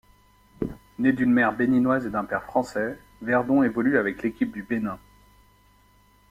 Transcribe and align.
Né 0.97 1.11
d'une 1.13 1.31
mère 1.31 1.55
béninoise 1.55 2.07
et 2.07 2.09
d'un 2.09 2.25
père 2.25 2.43
français, 2.45 2.97
Verdon 3.21 3.61
évolue 3.61 3.99
avec 3.99 4.23
l'équipe 4.23 4.51
du 4.51 4.63
Bénin. 4.63 4.97